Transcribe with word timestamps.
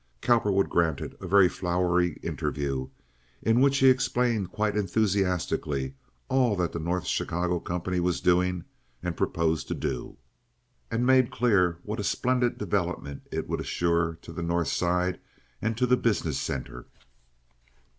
Cowperwood 0.23 0.67
granted 0.67 1.15
a 1.21 1.27
very 1.27 1.47
flowery 1.47 2.13
interview, 2.23 2.89
in 3.43 3.61
which 3.61 3.77
he 3.77 3.87
explained 3.87 4.51
quite 4.51 4.75
enthusiastically 4.75 5.93
all 6.27 6.55
that 6.55 6.71
the 6.71 6.79
North 6.79 7.05
Chicago 7.05 7.59
company 7.59 7.99
was 7.99 8.19
doing 8.19 8.63
and 9.03 9.15
proposed 9.15 9.67
to 9.67 9.75
do, 9.75 10.17
and 10.89 11.05
made 11.05 11.29
clear 11.29 11.77
what 11.83 11.99
a 11.99 12.03
splendid 12.03 12.57
development 12.57 13.27
it 13.31 13.47
would 13.47 13.59
assure 13.59 14.17
to 14.23 14.33
the 14.33 14.41
North 14.41 14.69
Side 14.69 15.19
and 15.61 15.77
to 15.77 15.85
the 15.85 15.97
business 15.97 16.39
center. 16.39 16.87